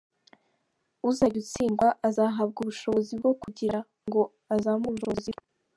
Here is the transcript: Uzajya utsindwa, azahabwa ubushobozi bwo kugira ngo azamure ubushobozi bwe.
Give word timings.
Uzajya 1.09 1.39
utsindwa, 1.43 1.87
azahabwa 2.07 2.57
ubushobozi 2.61 3.13
bwo 3.19 3.33
kugira 3.41 3.77
ngo 4.07 4.21
azamure 4.53 4.89
ubushobozi 4.97 5.29
bwe. 5.35 5.43